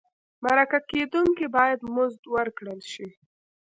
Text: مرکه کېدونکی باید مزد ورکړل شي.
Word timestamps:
مرکه 0.43 0.79
کېدونکی 0.89 1.47
باید 1.55 1.79
مزد 1.95 2.23
ورکړل 2.35 2.79
شي. 2.91 3.07